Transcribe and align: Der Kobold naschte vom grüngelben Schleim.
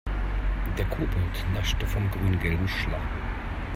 Der 0.79 0.85
Kobold 0.85 1.45
naschte 1.53 1.85
vom 1.85 2.09
grüngelben 2.09 2.67
Schleim. 2.67 3.07